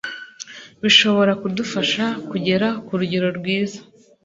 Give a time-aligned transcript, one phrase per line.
[0.83, 3.79] bishobora kudufasha kugera k' urugero rwiza